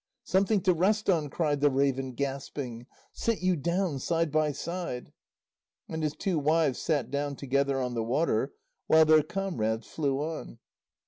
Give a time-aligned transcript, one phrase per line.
[0.23, 2.87] "Something to rest on!" cried the raven, gasping.
[3.13, 5.13] "Sit you down side by side."
[5.87, 8.51] And his two wives sat down together on the water,
[8.87, 10.57] while their comrades flew on.